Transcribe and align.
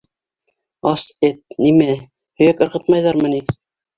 Ас 0.91 1.03
эт. 1.27 1.37
Нимә, 1.65 1.87
һөйәк 2.41 2.63
ырғытмайҙармы 2.67 3.33
ни? 3.35 3.45